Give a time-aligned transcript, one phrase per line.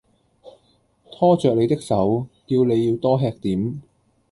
[1.11, 3.83] 拖著你的手，叫你要多吃點